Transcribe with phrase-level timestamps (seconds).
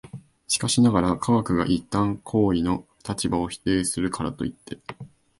[0.47, 4.79] しかしながら、科学が一旦行為の立場を否定するからといって、